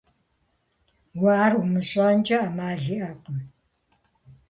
[1.21, 3.39] Уэ ар умыщӀэнкӀэ Ӏэмал иӀакъым.